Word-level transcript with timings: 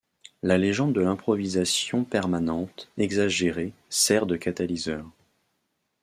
La 0.41 0.57
légende 0.57 0.93
de 0.93 1.01
l'improvisation 1.01 2.03
permanente, 2.03 2.89
exagérée, 2.97 3.71
sert 3.91 4.25
de 4.25 4.35
catalyseur. 4.35 5.05